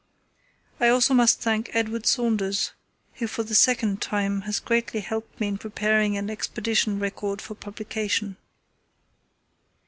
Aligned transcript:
I 0.79 0.87
also 0.89 1.13
must 1.13 1.41
thank 1.41 1.69
Edward 1.75 2.07
Saunders, 2.07 2.71
who 3.17 3.27
for 3.27 3.43
the 3.43 3.53
second 3.53 4.01
time 4.01 4.41
has 4.49 4.59
greatly 4.59 5.01
helped 5.01 5.39
me 5.39 5.47
in 5.47 5.59
preparing 5.59 6.17
an 6.17 6.27
Expedition 6.27 6.97
record 6.97 7.39
for 7.39 7.53
publication. 7.53 8.35